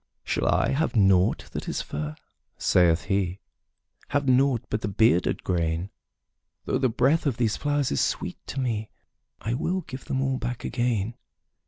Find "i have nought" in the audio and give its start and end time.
0.51-1.47